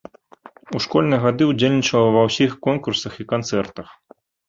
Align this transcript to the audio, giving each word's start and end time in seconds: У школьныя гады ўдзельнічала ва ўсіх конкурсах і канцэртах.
У 0.77 0.81
школьныя 0.85 1.19
гады 1.27 1.43
ўдзельнічала 1.51 2.09
ва 2.17 2.25
ўсіх 2.31 2.59
конкурсах 2.71 3.13
і 3.25 3.31
канцэртах. 3.37 3.97